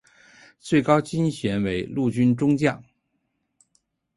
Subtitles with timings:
[0.59, 2.83] 最高军衔为陆军中将。